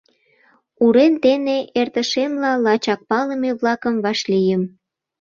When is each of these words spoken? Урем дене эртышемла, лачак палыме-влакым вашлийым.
Урем 0.85 1.13
дене 1.25 1.57
эртышемла, 1.79 2.51
лачак 2.65 3.01
палыме-влакым 3.09 3.95
вашлийым. 4.03 4.63